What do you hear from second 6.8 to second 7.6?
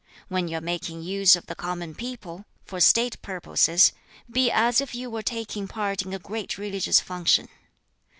function.